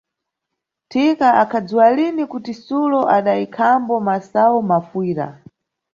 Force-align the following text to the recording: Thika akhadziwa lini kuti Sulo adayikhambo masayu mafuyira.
Thika 0.89 1.29
akhadziwa 1.43 1.87
lini 1.95 2.25
kuti 2.31 2.53
Sulo 2.63 3.01
adayikhambo 3.17 3.95
masayu 4.07 4.59
mafuyira. 4.69 5.27